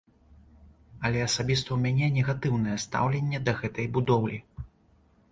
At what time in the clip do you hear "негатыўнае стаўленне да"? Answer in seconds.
2.15-3.55